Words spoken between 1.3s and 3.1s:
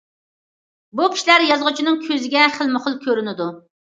يازغۇچىنىڭ كۆزىگە خىلمۇ- خىل